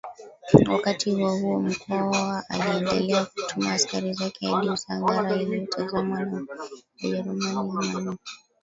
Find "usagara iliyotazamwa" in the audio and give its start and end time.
4.69-6.25